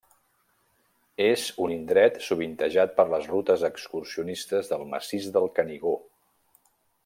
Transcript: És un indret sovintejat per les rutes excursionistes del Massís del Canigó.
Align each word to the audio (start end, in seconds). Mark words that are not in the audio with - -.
És 1.25 1.43
un 1.65 1.73
indret 1.75 2.17
sovintejat 2.29 2.95
per 3.01 3.05
les 3.11 3.29
rutes 3.35 3.67
excursionistes 3.69 4.73
del 4.75 4.89
Massís 4.95 5.29
del 5.37 5.47
Canigó. 5.61 5.97